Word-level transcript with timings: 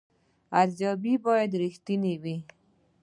ارزیابي 0.61 1.13
باید 1.25 1.51
رښتینې 1.61 2.13
وي 2.21 2.37